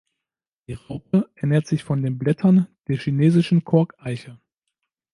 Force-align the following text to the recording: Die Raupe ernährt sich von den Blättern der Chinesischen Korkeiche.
Die 0.67 0.73
Raupe 0.73 1.29
ernährt 1.35 1.67
sich 1.67 1.83
von 1.83 2.01
den 2.01 2.17
Blättern 2.17 2.67
der 2.87 2.97
Chinesischen 2.97 3.63
Korkeiche. 3.63 4.39